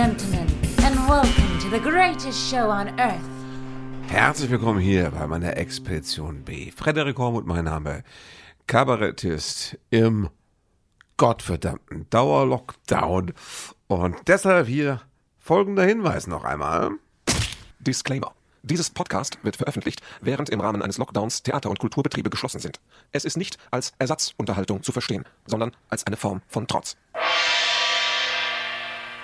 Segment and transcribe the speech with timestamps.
[0.00, 0.46] gentlemen,
[0.82, 3.20] and welcome to the greatest show on earth.
[4.08, 6.70] Herzlich willkommen hier bei meiner Expedition B.
[6.70, 8.02] Frederik Hormuth, mein Name.
[8.66, 10.30] Kabarettist im
[11.18, 13.34] gottverdammten Dauerlockdown.
[13.88, 15.02] Und deshalb hier
[15.38, 16.92] folgender Hinweis noch einmal.
[17.80, 18.32] Disclaimer.
[18.62, 22.80] Dieses Podcast wird veröffentlicht, während im Rahmen eines Lockdowns Theater- und Kulturbetriebe geschlossen sind.
[23.12, 26.96] Es ist nicht als Ersatzunterhaltung zu verstehen, sondern als eine Form von Trotz.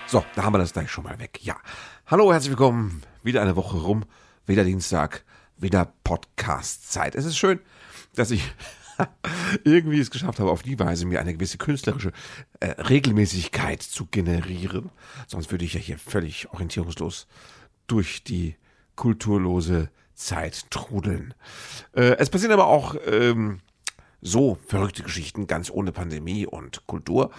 [0.09, 1.41] So, da haben wir das gleich schon mal weg.
[1.43, 1.57] Ja.
[2.07, 3.03] Hallo, herzlich willkommen.
[3.25, 4.05] Wieder eine Woche rum.
[4.47, 5.25] Wieder Dienstag.
[5.57, 7.17] Wieder Podcast-Zeit.
[7.17, 7.59] Es ist schön,
[8.15, 8.49] dass ich
[9.65, 12.13] irgendwie es geschafft habe, auf die Weise mir eine gewisse künstlerische
[12.61, 14.91] äh, Regelmäßigkeit zu generieren.
[15.27, 17.27] Sonst würde ich ja hier völlig orientierungslos
[17.89, 18.55] durch die
[18.95, 21.35] kulturlose Zeit trudeln.
[21.97, 23.59] Äh, es passieren aber auch ähm,
[24.27, 27.31] so verrückte Geschichten, ganz ohne Pandemie und Kultur,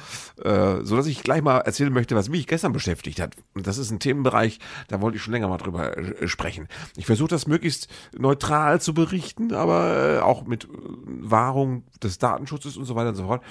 [0.44, 3.36] äh, so dass ich gleich mal erzählen möchte, was mich gestern beschäftigt hat.
[3.54, 6.68] Und das ist ein Themenbereich, da wollte ich schon länger mal drüber äh, sprechen.
[6.96, 10.68] Ich versuche das möglichst neutral zu berichten, aber äh, auch mit äh,
[11.06, 13.44] Wahrung des Datenschutzes und so weiter und so fort.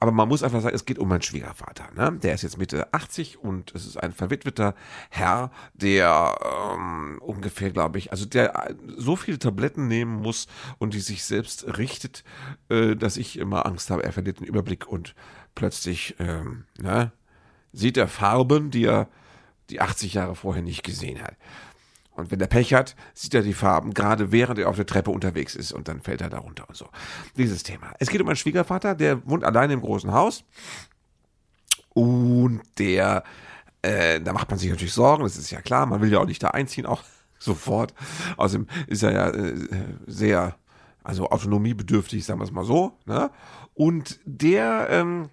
[0.00, 1.84] Aber man muss einfach sagen, es geht um meinen Schwiegervater.
[1.94, 2.18] Ne?
[2.18, 4.74] Der ist jetzt Mitte 80 und es ist ein verwitweter
[5.10, 6.36] Herr, der
[6.74, 11.78] ähm, ungefähr, glaube ich, also der so viele Tabletten nehmen muss und die sich selbst
[11.78, 12.24] richtet,
[12.72, 15.14] äh, dass ich immer Angst habe, er verliert den Überblick und
[15.54, 17.12] plötzlich ähm, ne,
[17.72, 19.08] sieht er Farben, die er
[19.70, 21.36] die 80 Jahre vorher nicht gesehen hat.
[22.14, 25.10] Und wenn er Pech hat, sieht er die Farben, gerade während er auf der Treppe
[25.10, 26.88] unterwegs ist und dann fällt er da runter und so.
[27.36, 27.92] Dieses Thema.
[27.98, 30.44] Es geht um einen Schwiegervater, der wohnt alleine im großen Haus
[31.90, 33.24] und der,
[33.80, 36.26] äh, da macht man sich natürlich Sorgen, das ist ja klar, man will ja auch
[36.26, 37.02] nicht da einziehen, auch
[37.38, 37.94] sofort.
[38.36, 39.54] Außerdem ist er ja äh,
[40.06, 40.56] sehr
[41.04, 42.98] also autonomiebedürftig, sagen wir es mal so.
[43.06, 43.30] Ne?
[43.74, 45.30] Und der ähm,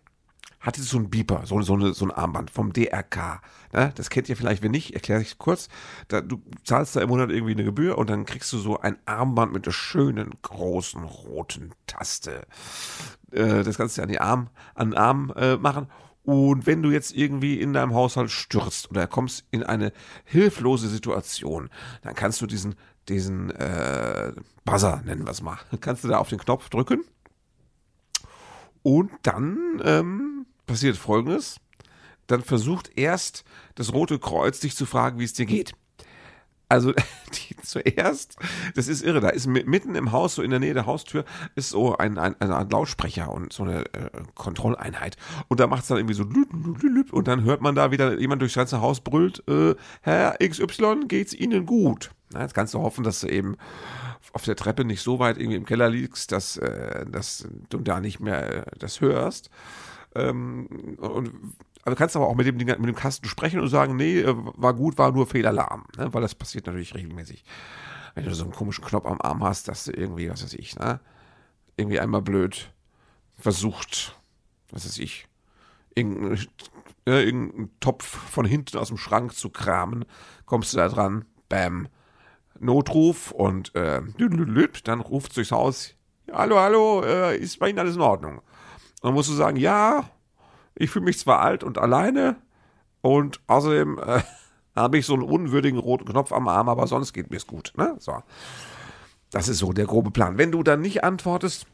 [0.59, 3.41] hatte so ein Beeper, so, so, so ein Armband vom DRK.
[3.73, 3.93] Ne?
[3.95, 5.69] Das kennt ihr vielleicht, wenn nicht, erkläre ich kurz.
[6.09, 8.97] Da, du zahlst da im Monat irgendwie eine Gebühr und dann kriegst du so ein
[9.05, 12.45] Armband mit einer schönen, großen, roten Taste.
[13.31, 15.87] Äh, das kannst du an, die Arm, an den Arm äh, machen.
[16.23, 19.93] Und wenn du jetzt irgendwie in deinem Haushalt stürzt oder kommst in eine
[20.25, 21.69] hilflose Situation,
[22.01, 22.75] dann kannst du diesen
[23.09, 24.31] diesen äh,
[24.65, 25.59] Buzzer, nennen wir es mal.
[25.81, 27.03] Kannst du da auf den Knopf drücken.
[28.81, 31.59] Und dann ähm, passiert folgendes.
[32.27, 33.43] Dann versucht erst
[33.75, 35.73] das Rote Kreuz dich zu fragen, wie es dir geht.
[36.69, 36.93] Also
[37.33, 38.37] die, zuerst,
[38.75, 41.25] das ist irre, da ist mitten im Haus, so in der Nähe der Haustür,
[41.55, 45.17] ist so ein, ein, ein Lautsprecher und so eine äh, Kontrolleinheit.
[45.47, 46.23] Und da macht es dann irgendwie so
[47.11, 51.33] und dann hört man da wieder jemand durchs ganze Haus brüllt, äh, Herr XY, geht's
[51.33, 52.11] Ihnen gut?
[52.31, 53.57] Na, jetzt kannst du hoffen, dass du eben
[54.33, 57.99] auf der Treppe nicht so weit irgendwie im Keller liegst, dass, äh, dass du da
[57.99, 59.49] nicht mehr äh, das hörst.
[60.15, 61.31] Ähm, und
[61.83, 64.73] also kannst aber auch mit dem, mit dem Kasten sprechen und sagen, nee, äh, war
[64.73, 66.13] gut, war nur Fehlalarm, ne?
[66.13, 67.43] weil das passiert natürlich regelmäßig.
[68.15, 70.75] Wenn du so einen komischen Knopf am Arm hast, dass du irgendwie, was weiß ich,
[70.77, 70.99] ne?
[71.77, 72.71] irgendwie einmal blöd
[73.37, 74.19] versucht,
[74.71, 75.27] was weiß ich,
[75.95, 76.47] irgendeinen,
[77.05, 80.05] äh, irgendeinen Topf von hinten aus dem Schrank zu kramen,
[80.45, 81.87] kommst du da dran, bam,
[82.59, 84.01] Notruf und äh,
[84.83, 85.95] dann ruft durchs Haus,
[86.31, 88.41] hallo, hallo, äh, ist bei Ihnen alles in Ordnung?
[89.01, 90.09] Dann musst du sagen, ja,
[90.75, 92.35] ich fühle mich zwar alt und alleine
[93.01, 94.21] und außerdem äh,
[94.75, 97.73] habe ich so einen unwürdigen roten Knopf am Arm, aber sonst geht mir es gut.
[97.77, 97.95] Ne?
[97.99, 98.23] So.
[99.31, 100.37] Das ist so der grobe Plan.
[100.37, 101.67] Wenn du dann nicht antwortest,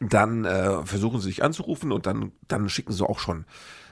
[0.00, 3.44] dann äh, versuchen sie dich anzurufen und dann, dann schicken sie auch schon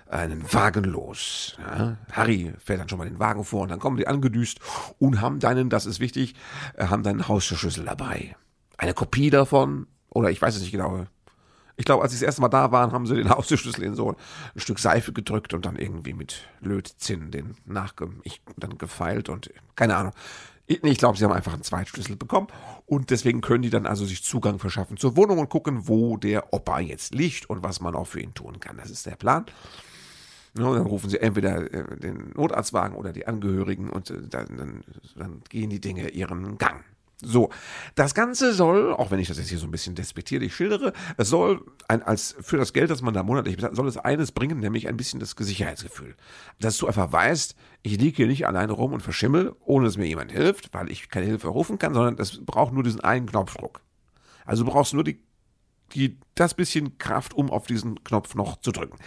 [0.06, 1.56] einen Wagen los.
[1.58, 1.96] Ja?
[2.12, 4.60] Harry fährt dann schon mal den Wagen vor und dann kommen die angedüst
[4.98, 6.34] und haben deinen, das ist wichtig,
[6.76, 8.36] äh, haben deinen Haustürschlüssel dabei.
[8.76, 11.06] Eine Kopie davon, oder ich weiß es nicht genau.
[11.76, 14.10] Ich glaube, als sie das erste Mal da waren, haben sie den Haustürschlüssel in so
[14.10, 19.50] ein Stück Seife gedrückt und dann irgendwie mit Lötzinn den nachge ich, dann gefeilt und
[19.74, 20.12] keine Ahnung.
[20.66, 22.46] Ich glaube, sie haben einfach einen Zweitschlüssel bekommen
[22.86, 26.54] und deswegen können die dann also sich Zugang verschaffen zur Wohnung und gucken, wo der
[26.54, 28.78] Opa jetzt liegt und was man auch für ihn tun kann.
[28.78, 29.44] Das ist der Plan.
[30.56, 34.84] Ja, dann rufen sie entweder äh, den Notarztwagen oder die Angehörigen und äh, dann, dann,
[35.16, 36.84] dann gehen die Dinge ihren Gang.
[37.24, 37.50] So,
[37.94, 41.28] das Ganze soll, auch wenn ich das jetzt hier so ein bisschen despektierlich schildere, es
[41.28, 44.60] soll ein, als für das Geld, das man da monatlich bezahlt, soll es eines bringen,
[44.60, 46.14] nämlich ein bisschen das Sicherheitsgefühl.
[46.60, 50.06] Dass du einfach weißt, ich liege hier nicht alleine rum und verschimmel, ohne dass mir
[50.06, 53.80] jemand hilft, weil ich keine Hilfe rufen kann, sondern es braucht nur diesen einen Knopfdruck.
[54.44, 55.22] Also du brauchst nur die
[55.92, 58.98] die, das bisschen Kraft, um auf diesen Knopf noch zu drücken.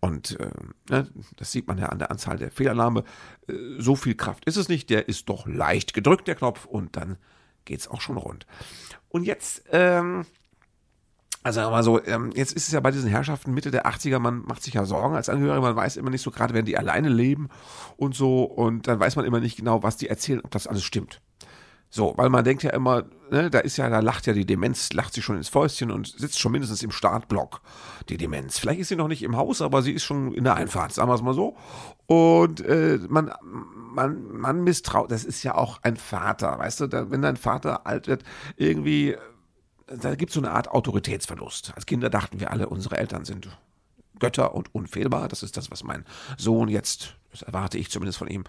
[0.00, 0.50] Und äh,
[0.90, 3.04] ne, das sieht man ja an der Anzahl der Fehlalarme.
[3.48, 6.96] Äh, so viel Kraft ist es nicht, der ist doch leicht gedrückt, der Knopf, und
[6.96, 7.16] dann
[7.64, 8.46] geht es auch schon rund.
[9.08, 10.24] Und jetzt ähm,
[11.44, 13.86] Also sagen wir mal so, ähm, jetzt ist es ja bei diesen Herrschaften Mitte der
[13.86, 16.64] 80er, man macht sich ja Sorgen als Angehöriger, man weiß immer nicht so, gerade wenn
[16.64, 17.48] die alleine leben
[17.96, 20.84] und so, und dann weiß man immer nicht genau, was die erzählen, ob das alles
[20.84, 21.20] stimmt.
[21.94, 24.94] So, weil man denkt ja immer, ne, da ist ja, da lacht ja die Demenz,
[24.94, 27.60] lacht sie schon ins Fäustchen und sitzt schon mindestens im Startblock,
[28.08, 28.58] die Demenz.
[28.58, 31.10] Vielleicht ist sie noch nicht im Haus, aber sie ist schon in der Einfahrt, sagen
[31.10, 31.54] wir es mal so.
[32.06, 33.30] Und äh, man,
[33.92, 37.86] man, man misstraut, das ist ja auch ein Vater, weißt du, da, wenn dein Vater
[37.86, 38.24] alt wird,
[38.56, 39.16] irgendwie,
[39.86, 41.72] da gibt es so eine Art Autoritätsverlust.
[41.74, 43.48] Als Kinder dachten wir alle, unsere Eltern sind
[44.18, 45.28] Götter und unfehlbar.
[45.28, 46.04] Das ist das, was mein
[46.38, 48.44] Sohn jetzt, das erwarte ich zumindest von ihm,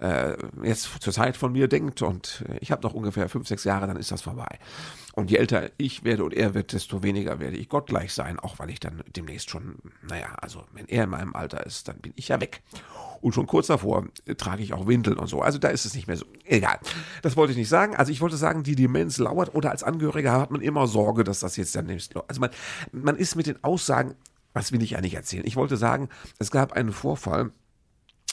[0.00, 2.00] äh, jetzt zur Zeit von mir denkt.
[2.02, 4.58] Und ich habe noch ungefähr fünf, sechs Jahre, dann ist das vorbei.
[5.14, 8.58] Und je älter ich werde und er wird, desto weniger werde ich gottgleich sein, auch
[8.60, 9.76] weil ich dann demnächst schon,
[10.08, 12.62] naja, also wenn er in meinem Alter ist, dann bin ich ja weg.
[13.20, 15.42] Und schon kurz davor äh, trage ich auch Windeln und so.
[15.42, 16.26] Also da ist es nicht mehr so.
[16.44, 16.78] Egal.
[17.22, 17.96] Das wollte ich nicht sagen.
[17.96, 21.40] Also ich wollte sagen, die Demenz lauert oder als Angehöriger hat man immer Sorge, dass
[21.40, 22.14] das jetzt dann nicht.
[22.28, 22.50] Also man,
[22.92, 24.14] man ist mit den Aussagen
[24.56, 25.46] was will ich eigentlich erzählen?
[25.46, 26.08] Ich wollte sagen,
[26.38, 27.52] es gab einen Vorfall,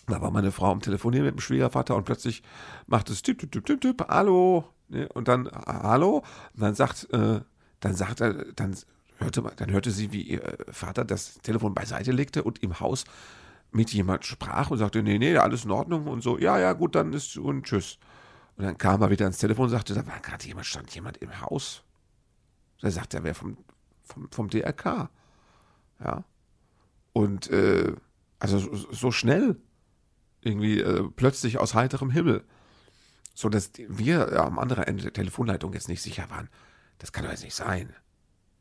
[0.07, 2.43] da war meine Frau am Telefonieren mit dem Schwiegervater und plötzlich
[2.87, 4.63] macht es tipp, tipp, tipp, tipp, tipp, hallo.
[4.87, 6.23] Ne, und dann, hallo.
[6.53, 7.41] Und dann sagt, äh,
[7.81, 8.73] dann sagt er, dann
[9.17, 13.03] hörte, dann hörte sie, wie ihr Vater das Telefon beiseite legte und im Haus
[13.73, 16.95] mit jemand sprach und sagte, nee, nee, alles in Ordnung und so, ja, ja, gut,
[16.95, 17.97] dann ist und tschüss.
[18.55, 21.17] Und dann kam er wieder ans Telefon und sagte, da war gerade jemand, stand jemand
[21.17, 21.83] im Haus.
[22.81, 23.57] Da sagt er, wer vom,
[24.03, 25.09] vom, vom DRK.
[26.03, 26.23] Ja.
[27.13, 27.95] Und äh,
[28.39, 29.55] also so, schnell
[30.41, 32.43] irgendwie äh, plötzlich aus heiterem Himmel.
[33.33, 36.49] So dass wir am anderen Ende der Telefonleitung jetzt nicht sicher waren.
[36.99, 37.95] Das kann doch jetzt nicht sein.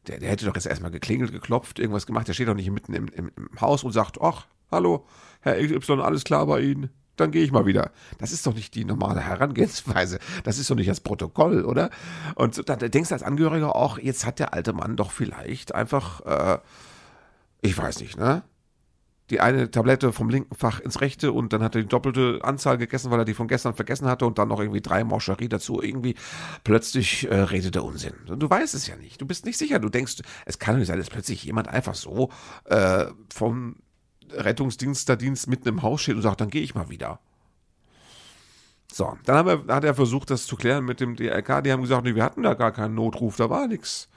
[0.06, 2.28] Der, der hätte doch jetzt erstmal geklingelt, geklopft, irgendwas gemacht.
[2.28, 5.06] Der steht doch nicht mitten im, im, im Haus und sagt, ach, hallo,
[5.40, 6.90] Herr XY, alles klar bei Ihnen?
[7.16, 7.90] Dann gehe ich mal wieder.
[8.18, 10.18] Das ist doch nicht die normale Herangehensweise.
[10.44, 11.90] Das ist doch nicht das Protokoll, oder?
[12.34, 16.22] Und da denkst du als Angehöriger auch, jetzt hat der alte Mann doch vielleicht einfach
[16.22, 16.58] äh,
[17.62, 18.42] ich weiß nicht, ne?
[19.30, 22.76] Die eine Tablette vom linken Fach ins rechte und dann hat er die doppelte Anzahl
[22.76, 25.80] gegessen, weil er die von gestern vergessen hatte und dann noch irgendwie drei Moscherie dazu.
[25.80, 26.16] Irgendwie
[26.64, 28.12] plötzlich äh, redet er Unsinn.
[28.26, 29.20] Du weißt es ja nicht.
[29.22, 29.78] Du bist nicht sicher.
[29.78, 32.30] Du denkst, es kann nicht sein, dass plötzlich jemand einfach so
[32.64, 33.76] äh, vom
[34.34, 37.18] Rettungsdienstdienst mitten im Haus steht und sagt, dann gehe ich mal wieder.
[38.92, 41.62] So, dann wir, hat er versucht, das zu klären mit dem DRK.
[41.62, 44.08] Die haben gesagt, nee, wir hatten da gar keinen Notruf, da war nichts.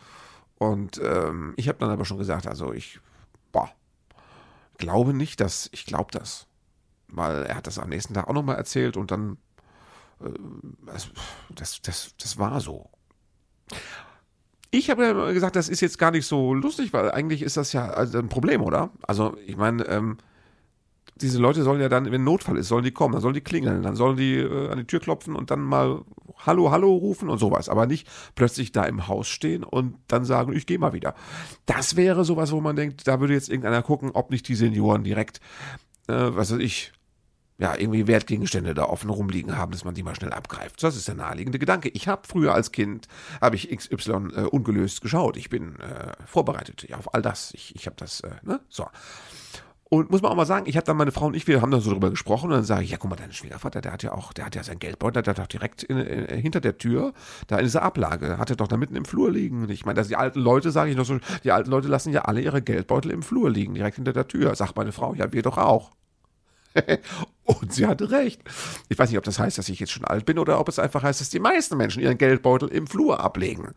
[0.57, 2.99] Und ähm, ich habe dann aber schon gesagt, also ich
[3.51, 3.71] boah,
[4.77, 6.47] glaube nicht, dass ich glaube das.
[7.07, 9.37] Weil er hat das am nächsten Tag auch nochmal erzählt und dann,
[10.19, 10.29] äh,
[10.85, 12.89] das, das, das war so.
[14.71, 17.73] Ich habe ja gesagt, das ist jetzt gar nicht so lustig, weil eigentlich ist das
[17.73, 18.91] ja also ein Problem, oder?
[19.07, 20.17] Also, ich meine, ähm,
[21.15, 23.83] diese Leute sollen ja dann, wenn Notfall ist, sollen die kommen, dann sollen die klingeln,
[23.83, 26.01] dann sollen die äh, an die Tür klopfen und dann mal
[26.45, 27.69] Hallo, Hallo rufen und sowas.
[27.69, 31.15] Aber nicht plötzlich da im Haus stehen und dann sagen, ich gehe mal wieder.
[31.65, 35.03] Das wäre sowas, wo man denkt, da würde jetzt irgendeiner gucken, ob nicht die Senioren
[35.03, 35.39] direkt,
[36.07, 36.91] äh, was weiß ich,
[37.57, 40.83] ja, irgendwie Wertgegenstände da offen rumliegen haben, dass man die mal schnell abgreift.
[40.83, 41.89] Das ist der naheliegende Gedanke.
[41.89, 43.07] Ich habe früher als Kind,
[43.41, 45.37] habe ich XY äh, ungelöst geschaut.
[45.37, 47.53] Ich bin äh, vorbereitet auf all das.
[47.53, 48.59] Ich, ich habe das, äh, ne?
[48.69, 48.85] So.
[49.87, 51.69] Und muss man auch mal sagen, ich habe dann meine Frau und ich, wir haben
[51.69, 54.01] da so drüber gesprochen und dann sage ich, ja, guck mal, dein Schwiegervater, der hat
[54.01, 56.79] ja auch, der hat ja sein Geldbeutel, der hat doch direkt in, in, hinter der
[56.79, 57.13] Tür,
[57.47, 59.69] da in dieser Ablage, hat er doch da mitten im Flur liegen.
[59.69, 62.41] Ich meine, die alten Leute, sage ich noch so, die alten Leute lassen ja alle
[62.41, 64.55] ihre Geldbeutel im Flur liegen, direkt hinter der Tür.
[64.55, 65.91] Sagt meine Frau, ja, wir doch auch.
[67.43, 68.41] und sie hatte recht.
[68.89, 70.79] Ich weiß nicht, ob das heißt, dass ich jetzt schon alt bin oder ob es
[70.79, 73.73] einfach heißt, dass die meisten Menschen ihren Geldbeutel im Flur ablegen.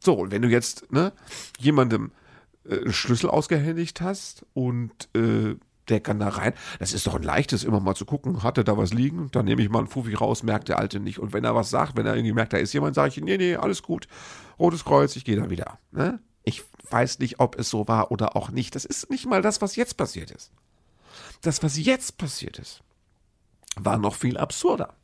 [0.00, 1.12] So, und wenn du jetzt ne,
[1.58, 2.12] jemandem
[2.64, 5.56] äh, Schlüssel ausgehändigt hast und äh,
[5.88, 6.52] der kann da rein.
[6.78, 9.30] Das ist doch ein leichtes, immer mal zu gucken, hat er da was liegen?
[9.32, 11.18] Dann nehme ich mal einen Fuffi raus, merkt der Alte nicht.
[11.18, 13.38] Und wenn er was sagt, wenn er irgendwie merkt, da ist jemand, sage ich, nee,
[13.38, 14.06] nee, alles gut.
[14.58, 15.78] Rotes Kreuz, ich gehe da wieder.
[15.90, 16.20] Ne?
[16.44, 18.74] Ich weiß nicht, ob es so war oder auch nicht.
[18.74, 20.52] Das ist nicht mal das, was jetzt passiert ist.
[21.42, 22.82] Das, was jetzt passiert ist,
[23.76, 24.94] war noch viel absurder.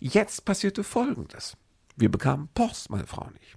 [0.00, 1.56] Jetzt passierte Folgendes.
[1.96, 3.56] Wir bekamen Post, meine Frau und ich.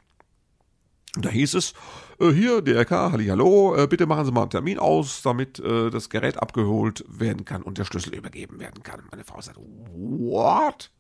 [1.16, 1.74] Und da hieß es,
[2.20, 6.10] äh, hier, DRK, hallo, äh, bitte machen Sie mal einen Termin aus, damit äh, das
[6.10, 9.02] Gerät abgeholt werden kann und der Schlüssel übergeben werden kann.
[9.10, 10.92] Meine Frau sagt, what?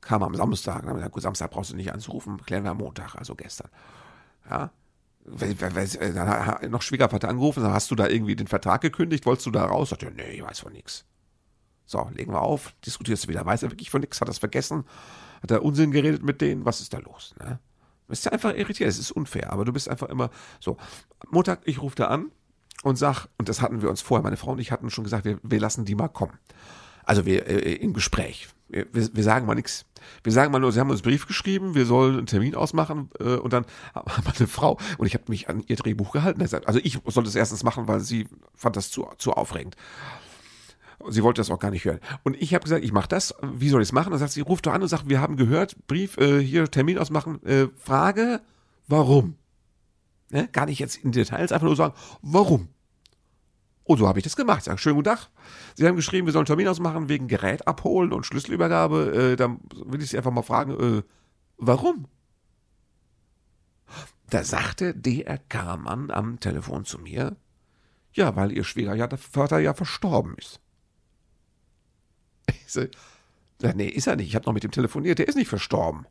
[0.00, 0.84] Kam am Samstag.
[0.86, 3.68] Dann gut, Samstag brauchst du nicht anzurufen, klären wir am Montag, also gestern.
[4.48, 4.70] Ja.
[5.26, 9.46] Äh, dann hat noch Schwiegervater angerufen, dann hast du da irgendwie den Vertrag gekündigt, wolltest
[9.46, 9.90] du da raus?
[9.90, 11.04] Sagt er, nee, ich weiß von nichts.
[11.86, 14.84] So, legen wir auf, diskutierst du wieder, weiß er wirklich von nichts, hat es vergessen,
[15.42, 17.34] hat er Unsinn geredet mit denen, was ist da los?
[17.38, 17.58] Ne?
[18.06, 18.88] bist ja einfach irritiert.
[18.88, 20.76] Es ist unfair, aber du bist einfach immer so.
[21.30, 22.30] Montag, ich rufe da an
[22.82, 25.24] und sag, und das hatten wir uns vorher, meine Frau und ich hatten schon gesagt,
[25.24, 26.38] wir, wir lassen die mal kommen.
[27.04, 28.48] Also wir äh, im Gespräch.
[28.92, 29.86] Wir, wir sagen mal nichts.
[30.22, 33.10] Wir sagen mal nur, sie haben uns einen Brief geschrieben, wir sollen einen Termin ausmachen
[33.18, 33.64] äh, und dann
[33.94, 36.42] haben wir eine Frau und ich habe mich an ihr Drehbuch gehalten.
[36.42, 39.76] Also ich sollte es erstens machen, weil sie fand das zu, zu aufregend.
[41.08, 42.00] Sie wollte das auch gar nicht hören.
[42.22, 43.34] Und ich habe gesagt, ich mache das.
[43.42, 44.10] Wie soll ich es machen?
[44.10, 46.98] Dann sagt sie, ruft doch an und sagt, wir haben gehört, Brief, äh, hier Termin
[46.98, 47.44] ausmachen.
[47.44, 48.40] Äh, Frage,
[48.86, 49.36] warum?
[50.30, 50.48] Ne?
[50.52, 52.68] Gar nicht jetzt in Details, einfach nur sagen, warum?
[53.84, 54.58] Und so habe ich das gemacht.
[54.58, 55.28] Ich sage, schönen guten Tag.
[55.74, 59.32] Sie haben geschrieben, wir sollen Termin ausmachen wegen Gerät abholen und Schlüsselübergabe.
[59.32, 61.02] Äh, dann will ich Sie einfach mal fragen, äh,
[61.58, 62.06] warum?
[64.30, 65.38] Da sagte der
[65.76, 67.36] Mann am Telefon zu mir,
[68.14, 70.60] ja, weil Ihr Schwiegervater ja verstorben ist.
[72.48, 72.86] Ich so,
[73.74, 74.28] nee, ist er nicht.
[74.28, 75.18] Ich habe noch mit ihm telefoniert.
[75.18, 76.06] Der ist nicht verstorben.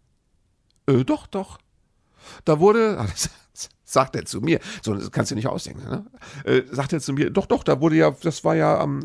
[0.88, 1.60] Äh, doch, doch.
[2.46, 3.06] Da wurde,
[3.94, 6.06] sagt er zu mir, so das kannst du nicht ausdenken, ne?
[6.44, 9.00] äh, sagt er zu mir, doch, doch, da wurde ja, das war ja am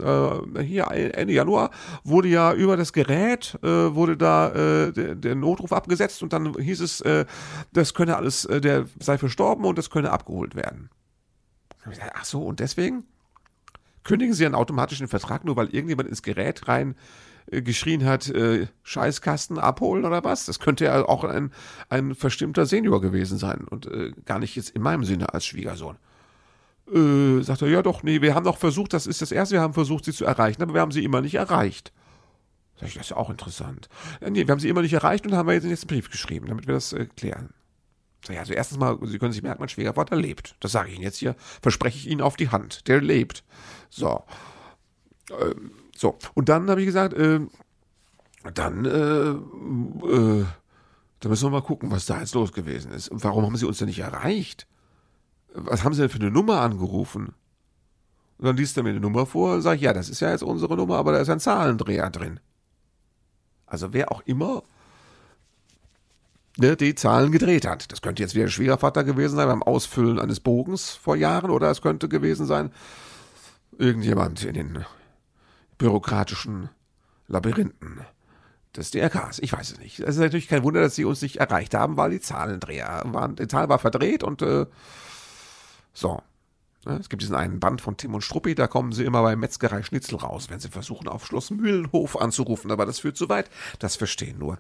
[0.57, 1.71] äh, hier Ende Januar,
[2.05, 6.55] wurde ja über das Gerät, äh, wurde da äh, der, der, Notruf abgesetzt und dann
[6.59, 7.27] hieß es, äh,
[7.73, 10.91] das könne alles, äh, der sei verstorben und das könne abgeholt werden.
[12.15, 13.05] Ach so, und deswegen
[14.05, 16.97] kündigen Sie einen automatischen Vertrag, nur weil irgendjemand ins Gerät rein
[17.51, 20.47] geschrien hat, äh, Scheißkasten abholen oder was.
[20.47, 21.53] Das könnte ja auch ein,
[21.89, 25.97] ein verstimmter Senior gewesen sein und äh, gar nicht jetzt in meinem Sinne als Schwiegersohn.
[26.93, 29.61] Äh, sagt er, ja doch, nee, wir haben doch versucht, das ist das erste, wir
[29.61, 31.93] haben versucht, sie zu erreichen, aber wir haben sie immer nicht erreicht.
[32.77, 33.89] Sag ich, das ist ja auch interessant.
[34.21, 36.47] Ja, nee, wir haben sie immer nicht erreicht und haben wir jetzt einen Brief geschrieben,
[36.47, 37.51] damit wir das äh, klären.
[38.25, 40.57] Sag ich, also erstens mal, Sie können sich merken, mein Schwiegervater lebt.
[40.61, 42.87] Das sage ich Ihnen jetzt hier, verspreche ich Ihnen auf die Hand.
[42.89, 43.45] Der lebt.
[43.91, 44.23] So.
[45.31, 47.41] Ähm, so, und dann habe ich gesagt, äh,
[48.55, 49.31] dann, äh,
[50.07, 50.45] äh,
[51.19, 53.09] da müssen wir mal gucken, was da jetzt los gewesen ist.
[53.09, 54.69] Und warum haben sie uns denn nicht erreicht?
[55.53, 57.35] Was haben sie denn für eine Nummer angerufen?
[58.39, 60.45] Und dann liest er mir eine Nummer vor und sagt, ja, das ist ja jetzt
[60.45, 62.39] unsere Nummer, aber da ist ein Zahlendreher drin.
[63.67, 64.63] Also wer auch immer
[66.59, 67.91] ne, die Zahlen gedreht hat.
[67.91, 71.73] Das könnte jetzt wieder der Schwiegervater gewesen sein beim Ausfüllen eines Bogens vor Jahren oder
[71.73, 72.71] es könnte gewesen sein
[73.79, 74.85] irgendjemand in den
[75.79, 76.69] bürokratischen
[77.29, 78.01] Labyrinthen
[78.77, 79.39] des DRKs.
[79.41, 80.01] Ich weiß es nicht.
[80.01, 83.37] Es ist natürlich kein Wunder, dass sie uns nicht erreicht haben, weil die Zahlendreher waren,
[83.37, 84.67] die Zahl war verdreht und äh,
[85.93, 86.23] so.
[86.85, 89.83] Es gibt diesen einen Band von Tim und Struppi, da kommen sie immer bei Metzgerei
[89.83, 93.51] Schnitzel raus, wenn sie versuchen, auf Schloss Mühlenhof anzurufen, aber das führt zu weit.
[93.79, 94.59] Das verstehen nur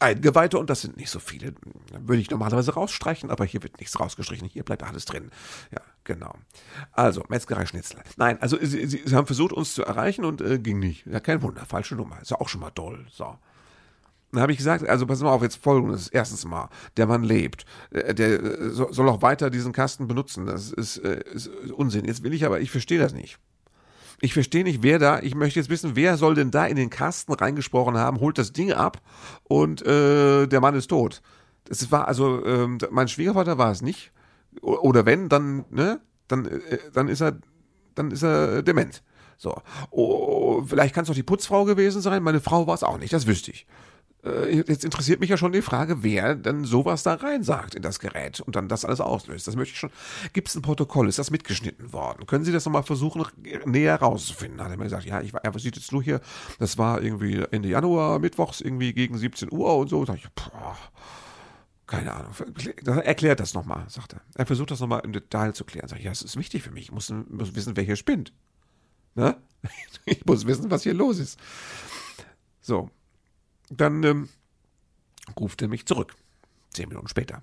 [0.00, 1.54] Eingeweihte und das sind nicht so viele.
[1.92, 4.48] Würde ich normalerweise rausstreichen, aber hier wird nichts rausgestrichen.
[4.48, 5.30] Hier bleibt alles drin.
[5.70, 6.34] Ja, genau.
[6.92, 8.00] Also, Metzgerei Schnitzel.
[8.16, 11.04] Nein, also sie, sie, sie haben versucht, uns zu erreichen und äh, ging nicht.
[11.06, 12.20] Ja, kein Wunder, falsche Nummer.
[12.22, 13.06] Ist ja auch schon mal toll.
[13.10, 13.36] So.
[14.32, 16.08] Dann habe ich gesagt, also pass mal auf, jetzt folgendes.
[16.08, 17.64] Erstens mal, der Mann lebt.
[17.90, 20.46] Äh, der äh, soll auch weiter diesen Kasten benutzen.
[20.46, 22.04] Das ist, äh, ist Unsinn.
[22.04, 23.38] Jetzt will ich aber, ich verstehe das nicht.
[24.20, 26.88] Ich verstehe nicht, wer da, ich möchte jetzt wissen, wer soll denn da in den
[26.88, 29.02] Kasten reingesprochen haben, holt das Ding ab
[29.44, 31.20] und äh, der Mann ist tot.
[31.64, 34.12] Das war also, ähm, mein Schwiegervater war es nicht.
[34.62, 37.38] Oder wenn, dann, ne, dann, äh, dann ist er,
[37.94, 39.02] dann ist er dement.
[39.38, 39.54] So.
[39.90, 42.22] Oh, vielleicht kann es doch die Putzfrau gewesen sein.
[42.22, 43.66] Meine Frau war es auch nicht, das wüsste ich.
[44.26, 47.82] Äh, jetzt interessiert mich ja schon die Frage, wer denn sowas da rein sagt in
[47.82, 49.46] das Gerät und dann das alles auslöst.
[49.46, 49.90] Das möchte ich schon.
[50.32, 51.08] Gibt es ein Protokoll?
[51.08, 52.26] Ist das mitgeschnitten worden?
[52.26, 53.24] Können Sie das nochmal versuchen,
[53.64, 54.62] näher rauszufinden?
[54.62, 56.20] Hat er mir gesagt, ja, ich was sieht jetzt nur hier?
[56.58, 60.04] Das war irgendwie Ende Januar, mittwochs, irgendwie gegen 17 Uhr und so.
[60.04, 60.76] Da ich, boah,
[61.86, 62.32] keine Ahnung.
[62.84, 64.20] Erklärt das nochmal, sagt er.
[64.34, 65.88] Er versucht das nochmal im Detail zu klären.
[65.88, 66.84] Sag ich, ja, das ist wichtig für mich.
[66.84, 68.32] Ich muss, muss wissen, wer hier spinnt.
[69.14, 69.36] Ne?
[70.04, 71.40] Ich muss wissen, was hier los ist.
[72.60, 72.90] So,
[73.68, 74.28] dann ähm,
[75.38, 76.14] ruft er mich zurück.
[76.72, 77.42] Zehn Minuten später.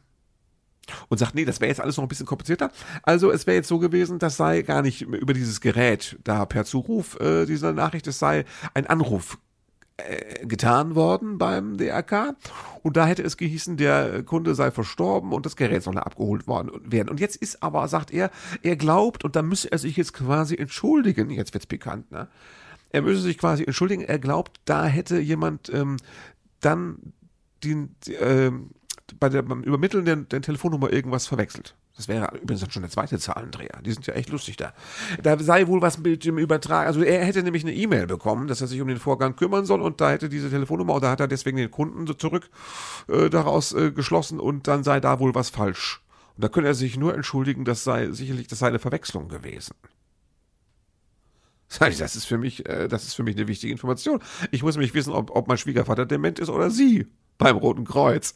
[1.09, 2.71] Und sagt, nee, das wäre jetzt alles noch ein bisschen komplizierter.
[3.03, 6.65] Also es wäre jetzt so gewesen, das sei gar nicht über dieses Gerät da per
[6.65, 9.37] Zuruf äh, dieser Nachricht, es sei ein Anruf
[10.07, 12.35] äh, getan worden beim DRK
[12.81, 16.71] und da hätte es gehießen, der Kunde sei verstorben und das Gerät solle abgeholt worden
[16.83, 17.09] werden.
[17.09, 18.29] Und jetzt ist aber, sagt er,
[18.61, 21.29] er glaubt und da müsse er sich jetzt quasi entschuldigen.
[21.29, 22.27] Jetzt wird's pikant, ne?
[22.93, 24.03] er müsse sich quasi entschuldigen.
[24.03, 25.97] Er glaubt, da hätte jemand ähm,
[26.61, 27.13] dann
[27.63, 28.51] den, äh,
[29.19, 31.75] bei der, beim Übermitteln der, der Telefonnummer irgendwas verwechselt.
[31.95, 33.79] Das wäre übrigens dann schon der zweite Zahlendreher.
[33.85, 34.73] Die sind ja echt lustig da.
[35.21, 36.87] Da sei wohl was mit dem Übertrag.
[36.87, 39.81] Also er hätte nämlich eine E-Mail bekommen, dass er sich um den Vorgang kümmern soll
[39.81, 42.49] und da hätte diese Telefonnummer da hat er deswegen den Kunden so zurück
[43.07, 46.01] äh, daraus äh, geschlossen und dann sei da wohl was falsch.
[46.35, 49.75] Und da könnte er sich nur entschuldigen, das sei sicherlich, das sei eine Verwechslung gewesen.
[51.79, 54.19] Das ist für mich, äh, das ist für mich eine wichtige Information.
[54.51, 58.33] Ich muss nämlich wissen, ob, ob mein Schwiegervater dement ist oder sie beim Roten Kreuz.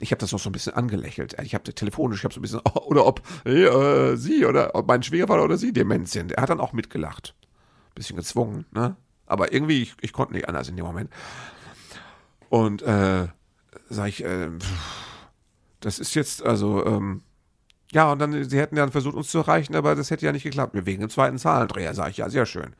[0.00, 1.36] Ich habe das noch so ein bisschen angelächelt.
[1.42, 5.02] Ich habe telefonisch, ich habe so ein bisschen, oder ob äh, sie oder ob mein
[5.02, 6.32] Schwiegervater oder sie dement sind.
[6.32, 7.34] Er hat dann auch mitgelacht.
[7.94, 8.96] Bisschen gezwungen, ne?
[9.26, 11.10] Aber irgendwie, ich, ich konnte nicht anders in dem Moment.
[12.48, 13.28] Und äh,
[13.88, 14.50] sag ich, äh,
[15.80, 17.22] das ist jetzt, also, ähm,
[17.92, 20.42] ja, und dann, sie hätten dann versucht, uns zu erreichen, aber das hätte ja nicht
[20.42, 20.74] geklappt.
[20.74, 22.74] Wegen dem zweiten Zahlendreher, sage ich, ja, sehr schön.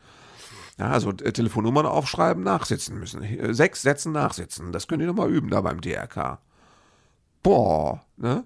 [0.81, 3.23] Ja, also äh, Telefonnummern aufschreiben, nachsitzen müssen.
[3.23, 4.73] Äh, sechs Sätzen nachsitzen.
[4.73, 6.39] Das könnt ihr nochmal üben da beim DRK.
[7.43, 8.45] Boah, ne?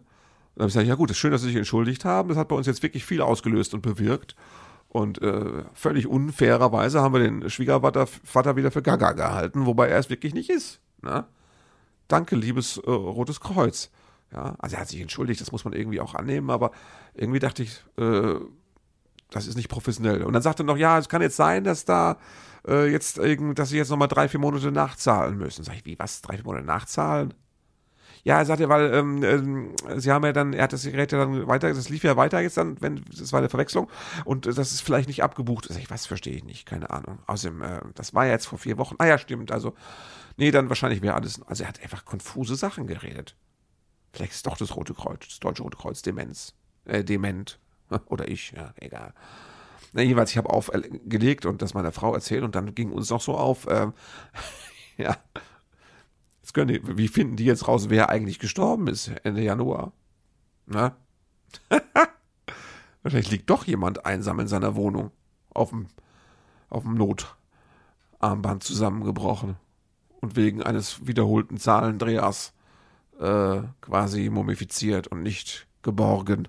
[0.57, 2.29] Dann habe ich gesagt, ja gut, ist schön, dass Sie sich entschuldigt haben.
[2.29, 4.35] Das hat bei uns jetzt wirklich viel ausgelöst und bewirkt.
[4.89, 9.99] Und äh, völlig unfairerweise haben wir den Schwiegervater Vater wieder für Gaga gehalten, wobei er
[9.99, 10.81] es wirklich nicht ist.
[11.03, 11.25] Ne?
[12.09, 13.91] Danke, liebes äh, Rotes Kreuz.
[14.33, 16.73] Ja, also er hat sich entschuldigt, das muss man irgendwie auch annehmen, aber
[17.15, 18.35] irgendwie dachte ich, äh,
[19.31, 20.23] das ist nicht professionell.
[20.23, 22.19] Und dann sagte er noch, ja, es kann jetzt sein, dass da
[22.67, 25.65] äh, jetzt dass sie jetzt nochmal drei, vier Monate nachzahlen müssen.
[25.65, 26.23] Sag ich, wie, was?
[26.23, 27.35] Drei, vier Monate nachzahlen?
[28.25, 31.19] Ja, er sagte, weil ähm, ähm, sie haben ja dann, er hat das Gerät ja
[31.19, 33.91] dann weiter, das lief ja weiter jetzt dann, wenn, das war eine Verwechslung
[34.25, 35.67] und das ist vielleicht nicht abgebucht.
[35.69, 37.19] Sag ich, was verstehe ich nicht, keine Ahnung.
[37.27, 38.95] Außerdem, äh, das war ja jetzt vor vier Wochen.
[38.99, 39.75] Ah ja, stimmt, also,
[40.39, 43.37] nee, dann wahrscheinlich wäre alles, also er hat einfach konfuse Sachen geredet.
[44.15, 46.55] Vielleicht ist doch das Rote Kreuz, das Deutsche Rote Kreuz Demenz,
[46.87, 47.59] äh, dement.
[48.07, 49.15] Oder ich, ja, egal.
[49.93, 53.21] Na, jeweils, ich habe aufgelegt und das meiner Frau erzählt und dann ging uns noch
[53.21, 53.93] so auf, ähm,
[54.97, 55.17] ja,
[56.43, 59.93] jetzt können die, wie finden die jetzt raus, wer eigentlich gestorben ist Ende Januar?
[60.67, 60.97] Na?
[63.03, 65.11] Wahrscheinlich liegt doch jemand einsam in seiner Wohnung
[65.53, 65.87] auf dem,
[66.71, 69.57] auf dem Notarmband zusammengebrochen
[70.21, 72.55] und wegen eines wiederholten Zahlendrehers
[73.21, 76.49] äh, quasi mumifiziert und nicht geborgen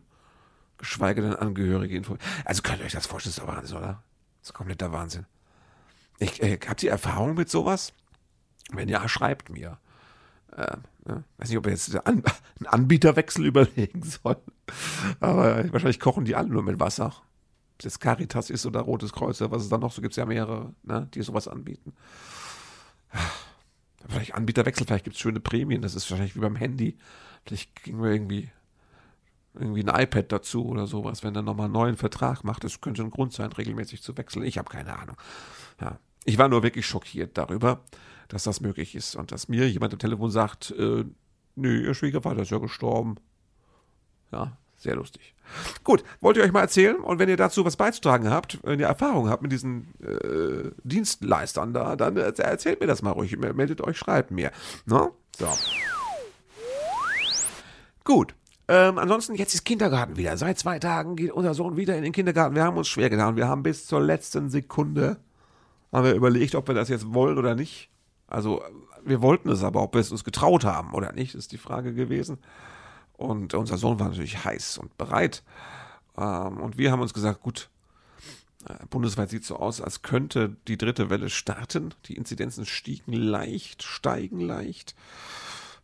[0.86, 2.26] geschweige denn Angehörige informieren.
[2.46, 4.04] Also könnt ihr euch das vorstellen, das ist der Wahnsinn, oder?
[4.42, 5.26] Das ist kompletter Wahnsinn.
[6.20, 7.94] Ich, äh, habt ihr Erfahrung mit sowas?
[8.72, 9.78] Wenn ja, schreibt mir.
[10.56, 11.24] Äh, ne?
[11.38, 12.24] Weiß nicht, ob wir jetzt einen
[12.66, 14.38] Anbieterwechsel überlegen sollen.
[15.20, 17.08] Aber wahrscheinlich kochen die alle nur mit Wasser.
[17.08, 20.18] Ob das Caritas ist oder Rotes Kreuz oder was es dann noch so gibt, es
[20.18, 21.94] ja mehrere, ne, die sowas anbieten.
[24.08, 25.82] Vielleicht Anbieterwechsel, vielleicht gibt es schöne Prämien.
[25.82, 26.98] Das ist wahrscheinlich wie beim Handy.
[27.46, 28.50] Vielleicht kriegen wir irgendwie
[29.60, 32.64] irgendwie ein iPad dazu oder sowas, wenn er nochmal einen neuen Vertrag macht.
[32.64, 34.46] Das könnte ein Grund sein, regelmäßig zu wechseln.
[34.46, 35.18] Ich habe keine Ahnung.
[35.82, 36.00] Ja.
[36.26, 37.84] Ich war nur wirklich schockiert darüber,
[38.28, 41.06] dass das möglich ist und dass mir jemand am Telefon sagt, äh,
[41.56, 43.16] nö, ihr Schwiegervater ist ja gestorben.
[44.32, 45.36] Ja, sehr lustig.
[45.84, 48.88] Gut, wollt ihr euch mal erzählen und wenn ihr dazu was beizutragen habt, wenn ihr
[48.88, 53.38] Erfahrung habt mit diesen äh, Dienstleistern da, dann erzählt mir das mal ruhig.
[53.38, 54.52] Meldet euch, schreibt mir.
[54.86, 55.12] Ne?
[55.38, 55.48] So.
[58.04, 58.36] Gut,
[58.68, 60.38] ähm, ansonsten, jetzt ist Kindergarten wieder.
[60.38, 62.56] Seit zwei Tagen geht unser Sohn wieder in den Kindergarten.
[62.56, 63.36] Wir haben uns schwer getan.
[63.36, 65.18] Wir haben bis zur letzten Sekunde
[65.92, 67.90] haben wir überlegt, ob wir das jetzt wollen oder nicht.
[68.28, 68.62] Also,
[69.06, 71.94] wir wollten es aber, ob wir es uns getraut haben oder nicht, ist die Frage
[71.94, 72.40] gewesen.
[73.14, 75.44] Und unser Sohn war natürlich heiß und bereit.
[76.18, 77.70] Ähm, und wir haben uns gesagt, gut,
[78.68, 81.94] äh, bundesweit sieht es so aus, als könnte die dritte Welle starten.
[82.06, 84.96] Die Inzidenzen stiegen leicht, steigen leicht.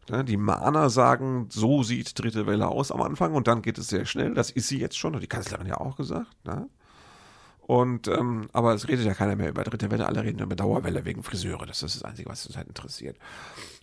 [0.09, 3.87] Ne, die Mahner sagen, so sieht dritte Welle aus am Anfang und dann geht es
[3.87, 4.33] sehr schnell.
[4.33, 6.43] Das ist sie jetzt schon, hat die Kanzlerin ja auch gesagt.
[6.43, 6.67] Ne?
[7.71, 11.05] Und, ähm, aber es redet ja keiner mehr über dritte Welle, alle reden über Dauerwelle
[11.05, 11.65] wegen Friseure.
[11.65, 13.15] Das ist das Einzige, was uns halt interessiert.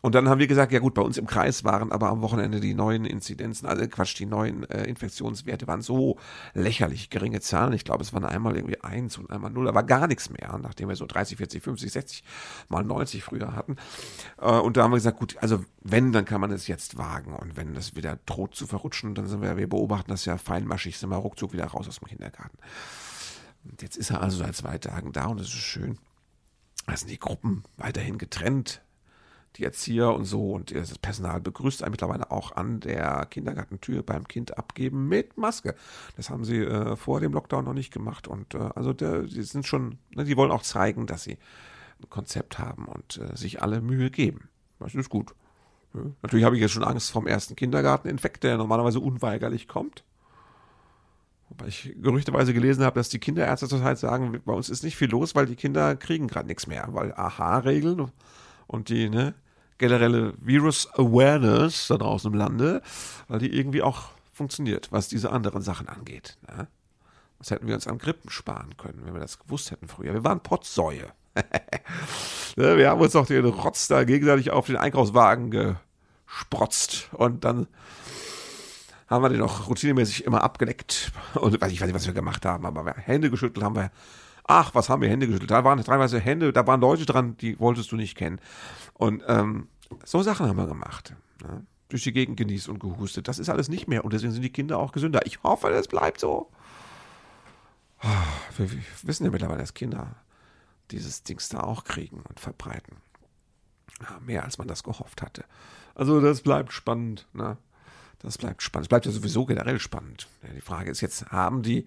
[0.03, 2.61] Und dann haben wir gesagt, ja gut, bei uns im Kreis waren aber am Wochenende
[2.61, 6.18] die neuen Inzidenzen, also Quatsch, die neuen äh, Infektionswerte waren so
[6.53, 7.72] lächerlich geringe Zahlen.
[7.72, 10.90] Ich glaube, es waren einmal irgendwie eins und einmal null, aber gar nichts mehr, nachdem
[10.90, 12.24] wir so 30, 40, 50, 60
[12.68, 13.77] mal 90 früher hatten.
[14.38, 17.33] Äh, und da haben wir gesagt, gut, also wenn, dann kann man es jetzt wagen.
[17.33, 20.98] Und wenn das wieder droht zu verrutschen, dann sind wir, wir beobachten das ja feinmaschig,
[20.98, 22.59] sind wir ruckzuck wieder raus aus dem Kindergarten.
[23.69, 25.99] Und jetzt ist er also seit zwei Tagen da und es ist schön.
[26.87, 28.83] Da sind die Gruppen weiterhin getrennt,
[29.57, 34.27] die Erzieher und so und das Personal begrüßt einen mittlerweile auch an der Kindergartentür beim
[34.27, 35.75] Kind abgeben mit Maske.
[36.17, 39.43] Das haben sie äh, vor dem Lockdown noch nicht gemacht und äh, also der, die
[39.43, 41.39] sind schon, ne, die wollen auch zeigen, dass sie
[42.01, 44.49] ein Konzept haben und äh, sich alle Mühe geben.
[44.79, 45.35] Das ist gut.
[45.95, 46.03] Ja.
[46.23, 50.05] Natürlich habe ich jetzt schon Angst vom ersten Kindergarteninfekt, der normalerweise unweigerlich kommt.
[51.51, 55.09] Wobei ich gerüchteweise gelesen habe, dass die Kinderärzte zurzeit sagen, bei uns ist nicht viel
[55.09, 58.11] los, weil die Kinder kriegen gerade nichts mehr, weil AHA-Regeln
[58.67, 59.35] und die ne,
[59.79, 62.83] generelle Virus-Awareness da draußen im Lande,
[63.29, 66.37] weil die irgendwie auch funktioniert, was diese anderen Sachen angeht.
[66.47, 66.69] Ne?
[67.39, 70.13] Was hätten wir uns an Grippen sparen können, wenn wir das gewusst hätten früher.
[70.13, 71.07] Wir waren Pottsäue.
[72.57, 75.77] Ne, wir haben uns doch den Rotz da gegenseitig auf den Einkaufswagen
[76.27, 77.69] gesprotzt und dann
[79.09, 81.12] haben wir den noch routinemäßig immer abgeleckt.
[81.35, 83.90] Und ich weiß nicht, was wir gemacht haben, aber Hände geschüttelt haben wir.
[84.44, 85.51] Ach, was haben wir Hände geschüttelt?
[85.51, 88.40] Da waren teilweise Hände, da waren Leute dran, die wolltest du nicht kennen.
[88.94, 89.68] Und ähm,
[90.05, 91.14] so Sachen haben wir gemacht.
[91.42, 91.66] Ne?
[91.88, 93.29] Durch die Gegend genießt und gehustet.
[93.29, 95.27] Das ist alles nicht mehr und deswegen sind die Kinder auch gesünder.
[95.27, 96.51] Ich hoffe, das bleibt so.
[98.57, 100.16] Wir, wir wissen ja mittlerweile, dass Kinder
[100.90, 102.97] dieses Dings da auch kriegen und verbreiten.
[104.01, 105.44] Ja, mehr als man das gehofft hatte.
[105.94, 107.27] Also das bleibt spannend.
[107.33, 107.57] Ne?
[108.21, 108.87] Das bleibt spannend.
[108.87, 110.29] Es bleibt ja sowieso generell spannend.
[110.57, 111.87] Die Frage ist jetzt, haben die,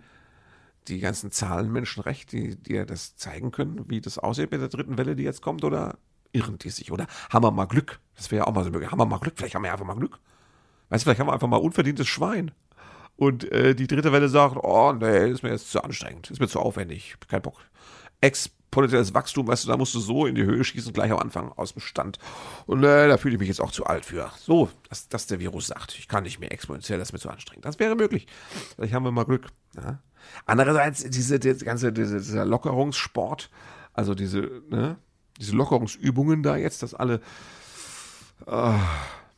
[0.87, 4.97] die ganzen Zahlenmenschen recht, die dir das zeigen können, wie das aussieht mit der dritten
[4.97, 5.97] Welle, die jetzt kommt, oder
[6.31, 6.91] irren die sich?
[6.91, 7.99] Oder haben wir mal Glück?
[8.15, 8.91] Das wäre ja auch mal so möglich.
[8.91, 9.33] Haben wir mal Glück?
[9.37, 10.19] Vielleicht haben wir einfach mal Glück.
[10.89, 12.51] Weißt du, vielleicht haben wir einfach mal unverdientes Schwein.
[13.17, 16.47] Und äh, die dritte Welle sagt, oh nee, ist mir jetzt zu anstrengend, ist mir
[16.47, 17.59] zu aufwendig, kein Bock.
[18.71, 21.51] Exponentielles Wachstum, weißt du, da musst du so in die Höhe schießen, gleich am Anfang
[21.57, 22.19] aus dem Stand.
[22.67, 24.31] Und äh, da fühle ich mich jetzt auch zu alt für.
[24.39, 27.29] So, dass, dass der Virus sagt, ich kann nicht mehr exponentiell, das ist mir zu
[27.29, 27.65] anstrengend.
[27.65, 28.27] Das wäre möglich.
[28.75, 29.47] Vielleicht haben wir mal Glück.
[29.75, 29.99] Ja?
[30.45, 33.49] Andererseits, diese, diese ganze, diese, dieser Lockerungssport,
[33.91, 34.95] also diese, ne,
[35.37, 37.19] diese Lockerungsübungen da jetzt, dass alle
[38.47, 38.73] äh,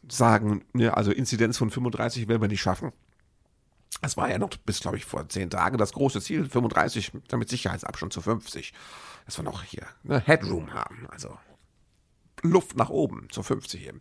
[0.08, 2.91] sagen, ne, also Inzidenz von 35 werden wir nicht schaffen.
[4.04, 7.50] Das war ja noch bis, glaube ich, vor zehn Tagen das große Ziel, 35, damit
[7.50, 8.74] Sicherheitsabstand zu 50.
[9.26, 11.38] Dass wir noch hier ne, Headroom haben, also
[12.42, 14.00] Luft nach oben zu 50 eben.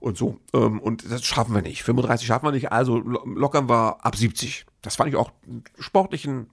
[0.00, 1.82] Und so, ähm, und das schaffen wir nicht.
[1.82, 4.66] 35 schaffen wir nicht, also lockern wir ab 70.
[4.82, 6.50] Das fand ich auch einen sportlichen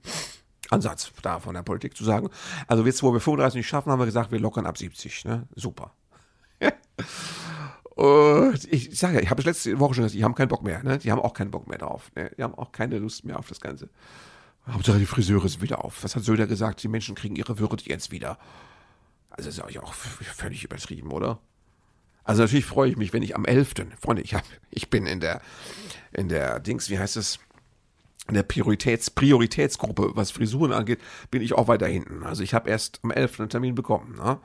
[0.70, 2.28] Ansatz da von der Politik zu sagen.
[2.66, 5.24] Also jetzt, wo wir 35 nicht schaffen, haben wir gesagt, wir lockern ab 70.
[5.24, 5.46] Ne?
[5.54, 5.92] Super.
[8.68, 10.82] Ich sage ja, ich habe es letzte Woche schon gesagt, die haben keinen Bock mehr.
[10.82, 10.98] Ne?
[10.98, 12.12] Die haben auch keinen Bock mehr drauf.
[12.14, 12.30] Ne?
[12.36, 13.88] Die haben auch keine Lust mehr auf das Ganze.
[14.68, 16.02] Hauptsache die Friseure sind wieder auf.
[16.02, 16.82] Was hat Söder gesagt?
[16.82, 18.38] Die Menschen kriegen ihre Würde jetzt wieder.
[19.30, 21.40] Also ist ja auch völlig übertrieben, oder?
[22.24, 23.74] Also natürlich freue ich mich, wenn ich am 11.
[24.00, 25.40] Freunde, ich, hab, ich bin in der,
[26.12, 27.38] in der Dings, wie heißt es?
[28.28, 31.00] in der Prioritäts Prioritätsgruppe, was Frisuren angeht,
[31.30, 32.24] bin ich auch weiter hinten.
[32.24, 33.40] Also ich habe erst am 11.
[33.40, 34.16] einen Termin bekommen.
[34.16, 34.40] Ne?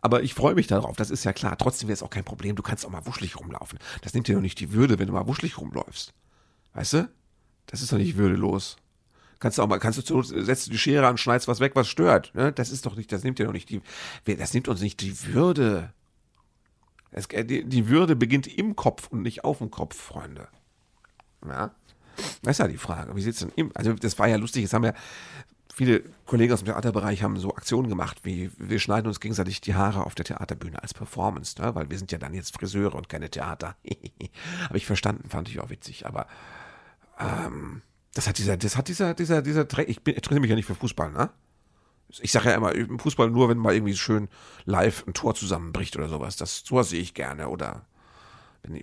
[0.00, 1.58] Aber ich freue mich darauf, das ist ja klar.
[1.58, 3.78] Trotzdem wäre es auch kein Problem, du kannst auch mal wuschelig rumlaufen.
[4.02, 6.14] Das nimmt dir doch nicht die Würde, wenn du mal wuschelig rumläufst.
[6.74, 7.08] Weißt du?
[7.66, 8.76] Das ist doch nicht würdelos.
[9.38, 11.88] Kannst du auch mal, kannst du zu, setzt die Schere an, schneidest was weg, was
[11.88, 12.34] stört.
[12.34, 12.52] Ne?
[12.52, 13.80] Das ist doch nicht, das nimmt dir doch nicht die,
[14.24, 15.92] das nimmt uns nicht die Würde.
[17.10, 20.48] Es, die, die Würde beginnt im Kopf und nicht auf dem Kopf, Freunde.
[21.46, 21.74] Ja?
[22.42, 23.14] Das ist ja die Frage.
[23.14, 24.94] Wie sieht's denn im, also das war ja lustig, jetzt haben ja
[25.74, 29.74] viele Kollegen aus dem Theaterbereich haben so Aktionen gemacht, wie wir schneiden uns gegenseitig die
[29.74, 31.74] Haare auf der Theaterbühne als Performance, ne?
[31.74, 33.76] weil wir sind ja dann jetzt Friseure und keine Theater.
[34.68, 36.28] Habe ich verstanden, fand ich auch witzig, aber
[37.18, 37.82] ähm,
[38.14, 40.74] das hat dieser, das hat dieser, dieser, dieser, ich bin, interessiere mich ja nicht für
[40.74, 41.30] Fußball, ne?
[42.20, 44.28] Ich sage ja immer, im Fußball nur, wenn mal irgendwie schön
[44.64, 46.36] live ein Tor zusammenbricht oder sowas.
[46.36, 47.86] Das sowas sehe ich gerne oder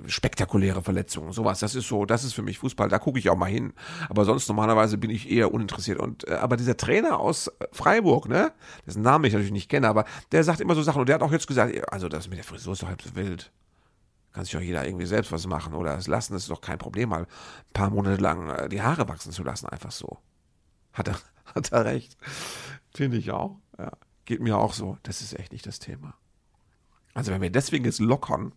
[0.07, 1.59] spektakuläre Verletzungen, sowas.
[1.59, 3.73] Das ist so, das ist für mich Fußball, da gucke ich auch mal hin.
[4.09, 5.99] Aber sonst normalerweise bin ich eher uninteressiert.
[5.99, 8.51] Und äh, aber dieser Trainer aus Freiburg, ne,
[8.85, 11.23] dessen Namen ich natürlich nicht kenne, aber der sagt immer so Sachen und der hat
[11.23, 13.51] auch jetzt gesagt, also das mit der Frisur ist doch halb so wild.
[14.33, 16.77] Kann sich doch jeder irgendwie selbst was machen oder es lassen, das ist doch kein
[16.77, 17.27] Problem, mal ein
[17.73, 20.19] paar Monate lang äh, die Haare wachsen zu lassen, einfach so.
[20.93, 21.19] Hat er,
[21.55, 22.17] hat er recht.
[22.93, 23.57] Finde ich auch.
[23.77, 23.91] Ja.
[24.25, 24.97] Geht mir auch so.
[25.03, 26.13] Das ist echt nicht das Thema.
[27.13, 28.53] Also wenn wir deswegen jetzt lockern,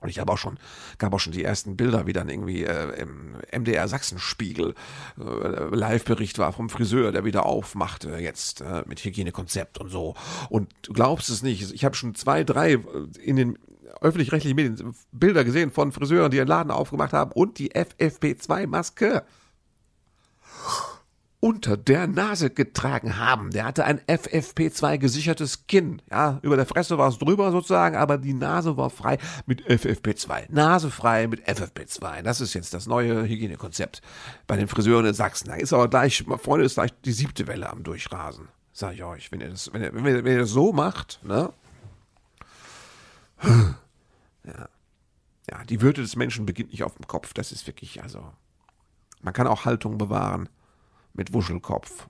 [0.00, 0.58] und ich habe auch schon,
[0.98, 4.74] gab auch schon die ersten Bilder, wie dann irgendwie äh, im MDR Sachsenspiegel
[5.18, 10.14] äh, Live-Bericht war vom Friseur, der wieder aufmachte jetzt äh, mit Hygienekonzept und so.
[10.50, 12.80] Und du glaubst es nicht, ich habe schon zwei, drei äh,
[13.22, 13.58] in den
[14.00, 19.24] öffentlich-rechtlichen Medien Bilder gesehen von Friseuren, die ihren Laden aufgemacht haben und die FFP2-Maske
[21.40, 23.50] unter der Nase getragen haben.
[23.50, 26.02] Der hatte ein FFP2 gesichertes Kinn.
[26.10, 30.46] Ja, über der Fresse war es drüber sozusagen, aber die Nase war frei mit FFP2.
[30.48, 32.22] Nase frei mit FFP2.
[32.22, 34.00] Das ist jetzt das neue Hygienekonzept
[34.46, 35.48] bei den Friseuren in Sachsen.
[35.48, 38.48] Da ist aber gleich, Freunde, ist gleich die siebte Welle am Durchrasen.
[38.72, 41.20] Sag ich euch, wenn ihr das, wenn ihr, wenn ihr, wenn ihr das so macht,
[41.22, 41.52] ne?
[43.42, 44.68] Ja.
[45.48, 47.32] Ja, die Würde des Menschen beginnt nicht auf dem Kopf.
[47.32, 48.32] Das ist wirklich, also,
[49.22, 50.48] man kann auch Haltung bewahren
[51.14, 52.08] mit Wuschelkopf.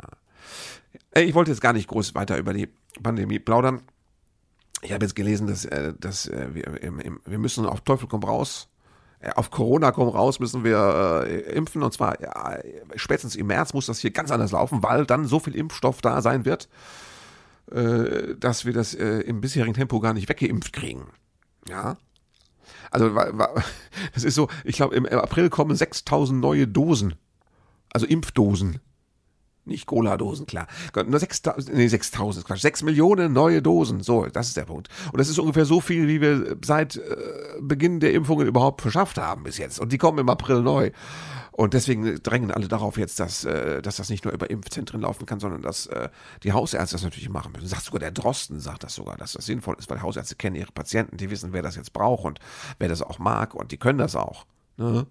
[0.00, 1.20] Ja.
[1.20, 2.68] Ich wollte jetzt gar nicht groß weiter über die
[3.02, 3.82] Pandemie plaudern.
[4.82, 8.68] Ich habe jetzt gelesen, dass, äh, dass äh, wir, wir müssen auf Teufel komm raus,
[9.20, 11.82] äh, auf Corona komm raus, müssen wir impfen.
[11.82, 12.58] Und zwar ja,
[12.96, 16.22] spätestens im März muss das hier ganz anders laufen, weil dann so viel Impfstoff da
[16.22, 16.68] sein wird,
[17.70, 21.06] dass wir das im bisherigen Tempo gar nicht weggeimpft kriegen.
[21.68, 21.96] Ja.
[22.90, 23.10] Also,
[24.14, 27.14] das ist so, ich glaube, im April kommen 6000 neue Dosen
[27.92, 28.80] also Impfdosen.
[29.66, 30.66] Nicht Cola-Dosen, klar.
[31.06, 32.60] Nur 6000, nee, 6000, Quatsch.
[32.60, 34.02] 6 Millionen neue Dosen.
[34.02, 34.88] So, das ist der Punkt.
[35.12, 37.00] Und das ist ungefähr so viel, wie wir seit äh,
[37.60, 39.78] Beginn der Impfungen überhaupt verschafft haben bis jetzt.
[39.78, 40.90] Und die kommen im April neu.
[41.52, 45.26] Und deswegen drängen alle darauf jetzt, dass, äh, dass das nicht nur über Impfzentren laufen
[45.26, 46.08] kann, sondern dass äh,
[46.42, 47.66] die Hausärzte das natürlich machen müssen.
[47.66, 50.72] Sagt sogar der Drosten, sagt das sogar, dass das sinnvoll ist, weil Hausärzte kennen ihre
[50.72, 52.40] Patienten, die wissen, wer das jetzt braucht und
[52.78, 54.46] wer das auch mag und die können das auch.
[54.76, 55.06] Ne?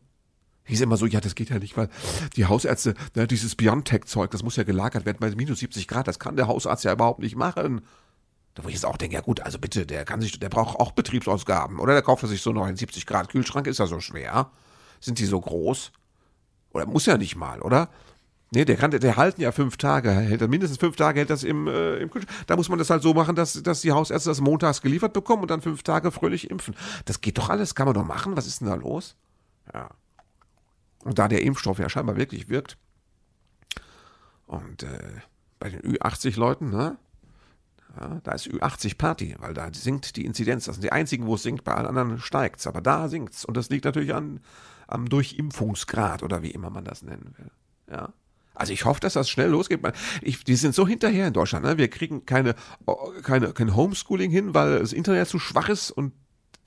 [0.69, 1.89] hieß immer so, ja, das geht ja nicht, weil
[2.35, 6.19] die Hausärzte, ne, dieses Biontech-Zeug, das muss ja gelagert werden bei minus 70 Grad, das
[6.19, 7.81] kann der Hausarzt ja überhaupt nicht machen.
[8.53, 10.79] Da wo ich jetzt auch denke, ja gut, also bitte, der kann sich, der braucht
[10.79, 11.79] auch Betriebsausgaben.
[11.79, 14.51] Oder der kauft sich so 79 Grad Kühlschrank, ist ja so schwer.
[14.99, 15.91] Sind die so groß?
[16.71, 17.89] Oder muss ja nicht mal, oder?
[18.51, 21.67] Nee, der kann, der halten ja fünf Tage, hält mindestens fünf Tage hält das im,
[21.67, 22.47] äh, im Kühlschrank.
[22.47, 25.43] Da muss man das halt so machen, dass, dass die Hausärzte das montags geliefert bekommen
[25.43, 26.75] und dann fünf Tage fröhlich impfen.
[27.05, 28.35] Das geht doch alles, kann man doch machen.
[28.35, 29.15] Was ist denn da los?
[29.71, 29.89] Ja.
[31.03, 32.77] Und da der Impfstoff ja scheinbar wirklich wirkt.
[34.47, 34.99] Und äh,
[35.59, 36.97] bei den Ü80-Leuten, ne?
[37.99, 40.65] Ja, da ist Ü80 Party, weil da sinkt die Inzidenz.
[40.65, 42.67] Das sind die einzigen, wo es sinkt, bei allen anderen steigt es.
[42.67, 43.45] Aber da sinkt es.
[43.45, 44.39] Und das liegt natürlich an,
[44.89, 47.51] am Durchimpfungsgrad oder wie immer man das nennen will.
[47.91, 48.13] Ja.
[48.53, 49.79] Also ich hoffe, dass das schnell losgeht.
[50.21, 51.65] Ich, die sind so hinterher in Deutschland.
[51.65, 51.77] Ne?
[51.77, 52.55] Wir kriegen keine,
[53.23, 56.11] keine, kein Homeschooling hin, weil das Internet zu schwach ist und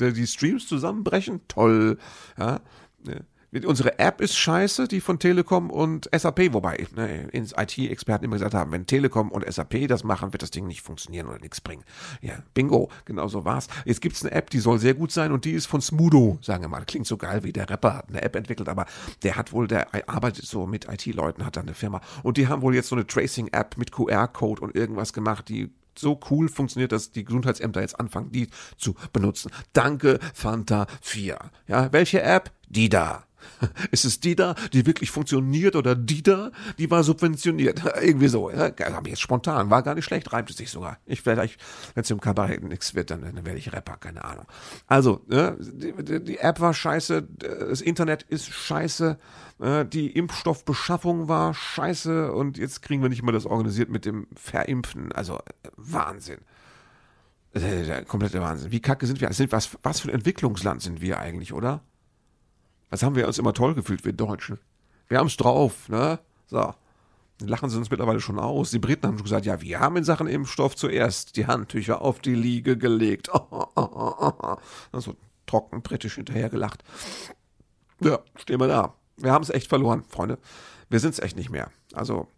[0.01, 1.43] die Streams zusammenbrechen.
[1.49, 1.99] Toll.
[2.39, 2.61] Ja?
[3.67, 8.73] Unsere App ist scheiße, die von Telekom und SAP, wobei ne, IT-Experten immer gesagt haben,
[8.73, 11.85] wenn Telekom und SAP das machen, wird das Ding nicht funktionieren oder nichts bringen.
[12.23, 13.69] Ja, bingo, genau so war's.
[13.85, 16.63] Jetzt gibt's eine App, die soll sehr gut sein und die ist von Smudo, sagen
[16.63, 16.87] wir mal.
[16.87, 18.87] Klingt so geil, wie der Rapper hat eine App entwickelt, aber
[19.23, 22.01] der hat wohl, der arbeitet so mit IT-Leuten, hat da eine Firma.
[22.23, 26.19] Und die haben wohl jetzt so eine Tracing-App mit QR-Code und irgendwas gemacht, die so
[26.31, 29.51] cool funktioniert, dass die Gesundheitsämter jetzt anfangen, die zu benutzen.
[29.75, 31.39] Danke, Fanta 4.
[31.67, 32.51] Ja, welche App?
[32.71, 33.25] Die da.
[33.91, 37.83] Ist es die da, die wirklich funktioniert oder die da, die war subventioniert?
[38.03, 38.51] Irgendwie so.
[38.51, 38.69] Ja?
[38.69, 40.99] Ich jetzt spontan, war gar nicht schlecht, reimt es sich sogar.
[41.07, 41.49] Ich werde,
[41.95, 44.47] wenn es im Kabarett nichts wird, dann, dann werde ich Rapper, keine Ahnung.
[44.87, 49.19] Also, ja, die, die, App war scheiße, das Internet ist scheiße,
[49.93, 55.13] die Impfstoffbeschaffung war scheiße und jetzt kriegen wir nicht mal das organisiert mit dem Verimpfen.
[55.13, 55.39] Also
[55.77, 56.41] Wahnsinn.
[57.55, 58.73] Der komplette Wahnsinn.
[58.73, 59.29] Wie kacke sind wir?
[59.29, 61.83] Was, was für ein Entwicklungsland sind wir eigentlich, oder?
[62.93, 64.59] Was haben wir uns immer toll gefühlt, wir Deutschen?
[65.09, 66.19] Wir haben es drauf, ne?
[66.47, 66.75] So.
[67.39, 68.71] Dann lachen sie uns mittlerweile schon aus.
[68.71, 72.21] Die Briten haben schon gesagt, ja, wir haben in Sachen Impfstoff zuerst die Handtücher auf
[72.21, 73.31] die Liege gelegt.
[74.93, 76.85] So trocken britisch hinterhergelacht.
[78.01, 78.95] Ja, stehen wir da.
[79.17, 80.39] Wir haben es echt verloren, Freunde.
[80.91, 81.71] Wir sind es echt nicht mehr.
[81.95, 82.29] Also,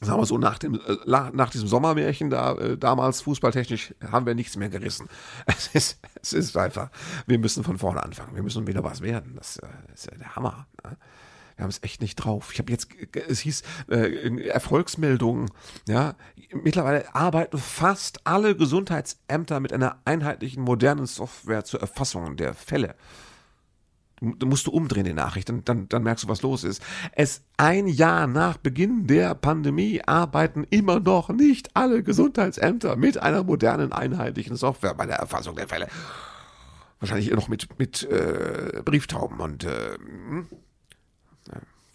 [0.00, 4.34] sagen wir so, nach, dem, äh, nach diesem Sommermärchen da, äh, damals fußballtechnisch haben wir
[4.34, 5.08] nichts mehr gerissen.
[5.46, 6.90] Es ist, es ist einfach,
[7.26, 8.34] wir müssen von vorne anfangen.
[8.34, 9.34] Wir müssen wieder was werden.
[9.36, 10.66] Das, äh, ist ja der Hammer.
[10.84, 10.96] Ne?
[11.56, 12.50] Wir haben es echt nicht drauf.
[12.52, 12.88] Ich habe jetzt,
[13.28, 15.50] es hieß äh, Erfolgsmeldungen,
[15.88, 16.14] ja,
[16.52, 22.94] mittlerweile arbeiten fast alle Gesundheitsämter mit einer einheitlichen modernen Software zur Erfassung der Fälle.
[24.20, 26.82] Du musst du umdrehen die Nachricht, dann, dann, dann merkst du, was los ist.
[27.12, 33.44] Es ein Jahr nach Beginn der Pandemie arbeiten immer noch nicht alle Gesundheitsämter mit einer
[33.44, 35.88] modernen, einheitlichen Software bei der Erfassung der Fälle.
[37.00, 40.46] Wahrscheinlich noch mit, mit äh, Brieftauben und äh, hm?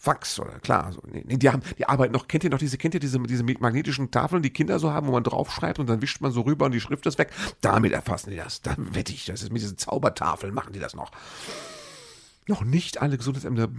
[0.04, 0.92] Fax oder klar.
[0.92, 3.42] So, nee, die haben, die arbeiten noch, kennt ihr noch diese, kennt ihr diese, diese
[3.42, 6.66] magnetischen Tafeln, die Kinder so haben, wo man draufschreibt und dann wischt man so rüber
[6.66, 7.32] und die Schrift ist weg?
[7.62, 8.62] Damit erfassen die das.
[8.62, 11.12] Da wette ich, das ist mit diesen Zaubertafeln machen die das noch
[12.48, 13.70] noch nicht alle Gesundheitsämter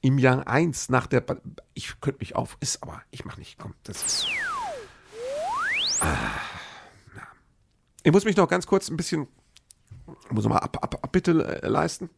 [0.00, 1.24] im Jahr 1 nach der.
[1.74, 4.26] Ich könnte mich auf, ist aber, ich mache nicht, komm, das ist.
[6.00, 6.16] Ah,
[8.02, 9.26] ich muss mich noch ganz kurz ein bisschen,
[10.30, 12.10] muss mal ab, ab, Abbitte äh, leisten.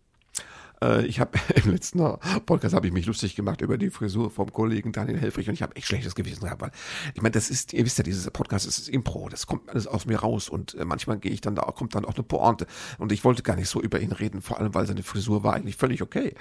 [0.82, 1.98] Äh, ich habe im letzten
[2.46, 5.62] Podcast habe ich mich lustig gemacht über die Frisur vom Kollegen Daniel Helfrich und ich
[5.62, 6.70] habe echt schlechtes Gewissen gehabt, weil
[7.14, 10.06] ich meine, das ist, ihr wisst ja, dieses Podcast ist Impro, das kommt alles aus
[10.06, 12.66] mir raus und äh, manchmal gehe ich dann da, kommt dann auch eine Pointe
[12.98, 15.54] und ich wollte gar nicht so über ihn reden, vor allem weil seine Frisur war
[15.54, 16.34] eigentlich völlig okay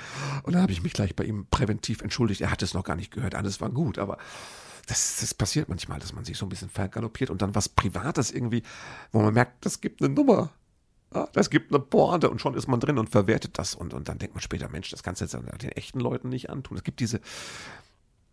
[0.43, 2.41] und dann habe ich mich gleich bei ihm präventiv entschuldigt.
[2.41, 4.17] Er hat es noch gar nicht gehört, alles war gut, aber
[4.87, 8.31] das, das passiert manchmal, dass man sich so ein bisschen vergaloppiert und dann was Privates
[8.31, 8.63] irgendwie,
[9.11, 10.49] wo man merkt, das gibt eine Nummer.
[11.13, 13.73] Ja, das gibt eine Pointe und schon ist man drin und verwertet das.
[13.73, 16.49] Und, und dann denkt man später, Mensch, das kannst du jetzt den echten Leuten nicht
[16.49, 16.77] antun.
[16.77, 17.19] Es gibt diese,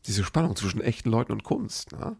[0.06, 1.92] diese Spannung zwischen echten Leuten und Kunst.
[1.92, 2.16] Ne?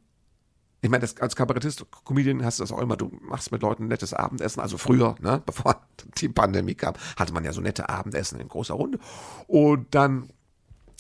[0.80, 3.84] Ich meine, das, als Kabarettist, Comedian hast du das auch immer, du machst mit Leuten
[3.84, 4.60] ein nettes Abendessen.
[4.60, 5.82] Also früher, ne, bevor
[6.18, 8.98] die Pandemie kam, hatte man ja so nette Abendessen in großer Runde.
[9.46, 10.30] Und dann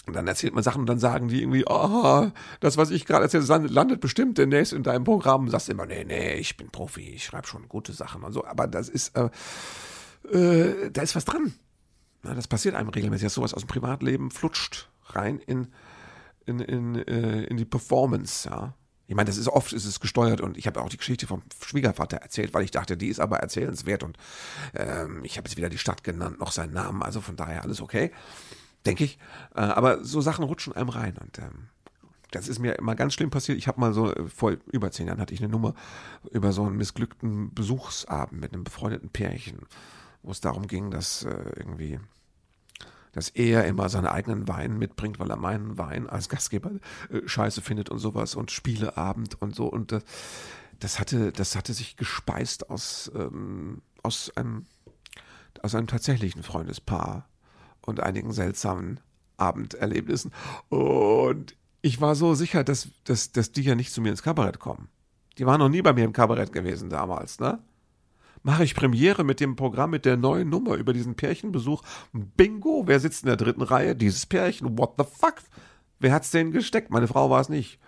[0.06, 3.24] und dann erzählt man Sachen und dann sagen die irgendwie, oh, das, was ich gerade
[3.24, 5.50] erzähle, landet bestimmt demnächst in deinem Programm.
[5.50, 8.44] Sagst immer, nee, nee, ich bin Profi, ich schreibe schon gute Sachen und so.
[8.44, 9.30] Aber das ist, äh,
[10.32, 11.54] äh, da ist was dran.
[12.22, 15.68] Na, das passiert einem regelmäßig, dass sowas aus dem Privatleben flutscht rein in,
[16.46, 18.74] in, in, äh, in die Performance, ja.
[19.08, 21.42] Ich meine, das ist oft ist es gesteuert und ich habe auch die Geschichte vom
[21.64, 24.16] Schwiegervater erzählt, weil ich dachte, die ist aber erzählenswert und
[24.74, 27.80] ähm, ich habe jetzt wieder die Stadt genannt, noch seinen Namen, also von daher alles
[27.80, 28.10] okay
[28.86, 29.18] denke ich.
[29.54, 31.68] Äh, aber so Sachen rutschen einem rein und ähm,
[32.30, 33.58] das ist mir immer ganz schlimm passiert.
[33.58, 35.74] Ich habe mal so, äh, vor über zehn Jahren hatte ich eine Nummer
[36.30, 39.60] über so einen missglückten Besuchsabend mit einem befreundeten Pärchen,
[40.22, 42.00] wo es darum ging, dass äh, irgendwie,
[43.12, 46.72] dass er immer seinen eigenen Wein mitbringt, weil er meinen Wein als Gastgeber
[47.10, 50.00] äh, scheiße findet und sowas und Spieleabend und so und äh,
[50.80, 54.66] das hatte, das hatte sich gespeist aus, ähm, aus, einem,
[55.62, 57.28] aus einem tatsächlichen Freundespaar
[57.86, 59.00] und einigen seltsamen
[59.36, 60.32] Abenderlebnissen.
[60.68, 64.58] Und ich war so sicher, dass, dass, dass die ja nicht zu mir ins Kabarett
[64.58, 64.88] kommen.
[65.38, 67.58] Die waren noch nie bei mir im Kabarett gewesen damals, ne?
[68.42, 71.82] Mache ich Premiere mit dem Programm mit der neuen Nummer über diesen Pärchenbesuch.
[72.12, 73.96] Bingo, wer sitzt in der dritten Reihe?
[73.96, 74.78] Dieses Pärchen.
[74.78, 75.36] What the fuck?
[75.98, 76.90] Wer hat's denen gesteckt?
[76.90, 77.80] Meine Frau war es nicht.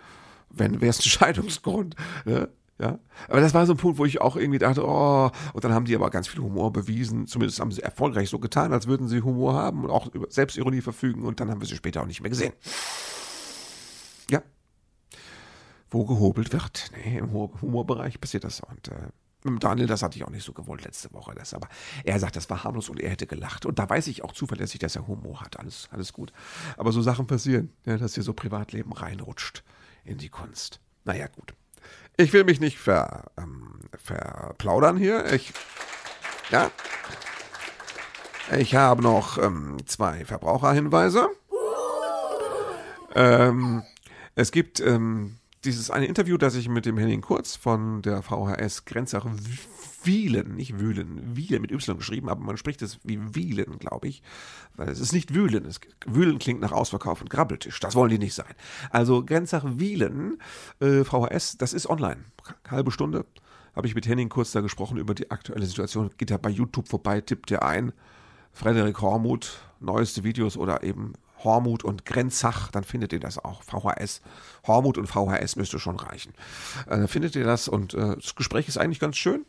[0.49, 1.95] Wenn, wäre es ein Scheidungsgrund.
[2.25, 2.49] Ne?
[2.81, 5.73] Ja, aber das war so ein Punkt, wo ich auch irgendwie dachte, oh, und dann
[5.73, 7.27] haben die aber ganz viel Humor bewiesen.
[7.27, 10.79] Zumindest haben sie erfolgreich so getan, als würden sie Humor haben und auch über Selbstironie
[10.79, 11.23] verfügen.
[11.23, 12.53] Und dann haben wir sie später auch nicht mehr gesehen.
[14.31, 14.41] Ja.
[15.89, 16.91] Wo gehobelt wird.
[16.95, 18.61] Nee, im Humorbereich passiert das.
[18.61, 19.09] Und äh,
[19.43, 21.35] mit Daniel, das hatte ich auch nicht so gewollt letzte Woche.
[21.35, 21.67] Das, aber
[22.05, 23.65] er sagt, das war harmlos und er hätte gelacht.
[23.65, 25.59] Und da weiß ich auch zuverlässig, dass er Humor hat.
[25.59, 26.31] Alles, alles gut.
[26.77, 29.65] Aber so Sachen passieren, ja, dass hier so Privatleben reinrutscht
[30.05, 30.79] in die Kunst.
[31.03, 31.53] Naja, gut.
[32.17, 35.31] Ich will mich nicht ver, ähm, verplaudern hier.
[35.31, 35.53] Ich,
[36.49, 36.69] ja.
[38.57, 41.29] Ich habe noch ähm, zwei Verbraucherhinweise.
[43.15, 43.83] Ähm,
[44.35, 48.85] es gibt ähm, dieses eine Interview, das ich mit dem Henning Kurz von der VHS
[48.85, 49.31] Grenzsache
[50.03, 54.23] Wielen, nicht Wühlen, Wielen mit Y geschrieben, aber man spricht es wie Wielen, glaube ich,
[54.75, 55.65] weil es ist nicht Wühlen.
[55.65, 57.79] Es, Wühlen klingt nach Ausverkauf und Grabbeltisch.
[57.79, 58.53] Das wollen die nicht sein.
[58.91, 60.37] Also Grenzsache Wielen,
[60.79, 62.23] äh, VHS, das ist online.
[62.69, 63.25] Halbe Stunde
[63.75, 66.09] habe ich mit Henning kurz da gesprochen über die aktuelle Situation.
[66.17, 67.91] Geht da bei YouTube vorbei, tippt ihr ein.
[68.51, 73.63] Frederik Hormuth, neueste Videos oder eben Hormut und Grenzach, dann findet ihr das auch.
[73.63, 74.21] VHS.
[74.67, 76.33] Hormut und VHS müsste schon reichen.
[76.87, 79.45] Äh, dann findet ihr das und äh, das Gespräch ist eigentlich ganz schön.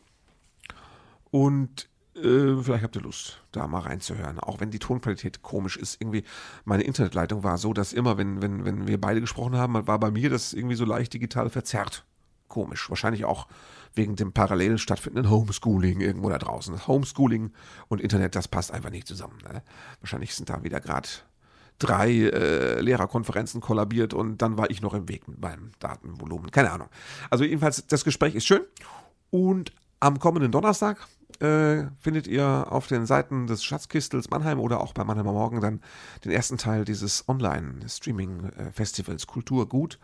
[1.31, 4.39] Und äh, vielleicht habt ihr Lust, da mal reinzuhören.
[4.39, 6.01] Auch wenn die Tonqualität komisch ist.
[6.01, 6.23] Irgendwie,
[6.65, 10.11] meine Internetleitung war so, dass immer, wenn, wenn, wenn wir beide gesprochen haben, war bei
[10.11, 12.05] mir das irgendwie so leicht digital verzerrt.
[12.47, 12.89] Komisch.
[12.89, 13.47] Wahrscheinlich auch
[13.93, 16.85] wegen dem parallel stattfindenden Homeschooling irgendwo da draußen.
[16.87, 17.51] Homeschooling
[17.87, 19.37] und Internet, das passt einfach nicht zusammen.
[19.43, 19.63] Ne?
[20.01, 21.07] Wahrscheinlich sind da wieder gerade
[21.79, 26.51] drei äh, Lehrerkonferenzen kollabiert und dann war ich noch im Weg mit meinem Datenvolumen.
[26.51, 26.89] Keine Ahnung.
[27.29, 28.61] Also jedenfalls, das Gespräch ist schön.
[29.29, 31.07] Und am kommenden Donnerstag
[31.39, 35.81] äh, findet ihr auf den Seiten des Schatzkistels Mannheim oder auch bei Mannheimer Morgen dann
[36.25, 39.99] den ersten Teil dieses Online-Streaming-Festivals Kultur gut,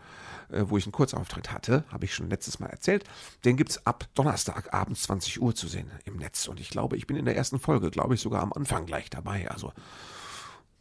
[0.50, 3.04] äh, wo ich einen Kurzauftritt hatte, habe ich schon letztes Mal erzählt.
[3.44, 6.48] Den gibt es ab Donnerstag abends 20 Uhr zu sehen im Netz.
[6.48, 9.10] Und ich glaube, ich bin in der ersten Folge, glaube ich, sogar am Anfang gleich
[9.10, 9.50] dabei.
[9.50, 9.72] Also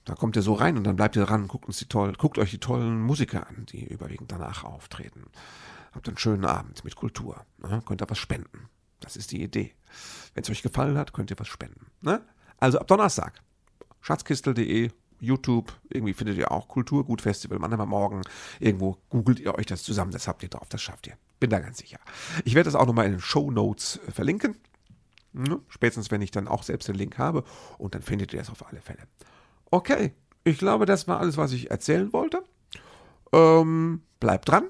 [0.08, 2.38] da kommt ihr so rein und dann bleibt ihr dran, guckt, uns die toll, guckt
[2.38, 5.26] euch die tollen Musiker an, die überwiegend danach auftreten.
[5.91, 7.46] Habt einen schönen Abend mit Kultur.
[7.58, 7.82] Ne?
[7.86, 8.70] Könnt ihr was spenden.
[9.02, 9.74] Das ist die Idee.
[10.34, 11.88] Wenn es euch gefallen hat, könnt ihr was spenden.
[12.00, 12.22] Ne?
[12.58, 13.41] Also ab Donnerstag.
[14.00, 18.22] Schatzkistel.de, YouTube, irgendwie findet ihr auch Kulturgutfestival, manchmal morgen.
[18.62, 21.17] Irgendwo googelt ihr euch das zusammen, das habt ihr drauf, das schafft ihr.
[21.41, 22.00] Bin da ganz sicher.
[22.46, 24.56] Ich werde das auch nochmal in den Show Notes verlinken.
[25.34, 25.60] Ne?
[25.67, 27.43] Spätestens, wenn ich dann auch selbst den Link habe.
[27.78, 29.06] Und dann findet ihr das auf alle Fälle.
[29.71, 32.43] Okay, ich glaube, das war alles, was ich erzählen wollte.
[33.34, 34.69] Ähm, bleibt dran.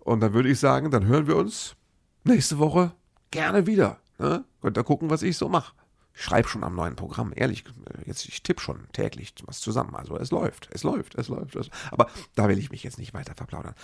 [0.00, 1.74] Und dann würde ich sagen, dann hören wir uns
[2.22, 2.92] nächste Woche
[3.30, 3.98] gerne wieder.
[4.18, 4.44] Ne?
[4.62, 5.72] Könnt ihr gucken, was ich so mache.
[6.14, 7.64] Ich schreibe schon am neuen Programm, ehrlich.
[8.06, 9.94] Jetzt, ich tippe schon täglich was zusammen.
[9.94, 11.56] Also es läuft, es läuft, es läuft.
[11.90, 13.74] Aber da will ich mich jetzt nicht weiter verplaudern.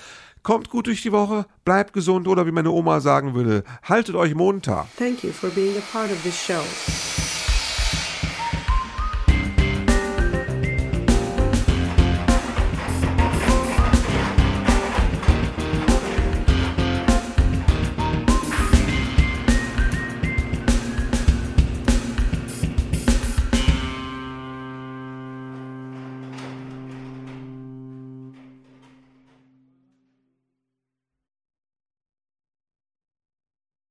[0.43, 4.35] Kommt gut durch die Woche, bleibt gesund oder wie meine Oma sagen würde, haltet euch
[4.35, 4.89] munter.
[4.97, 6.63] Thank you for being a part of this show.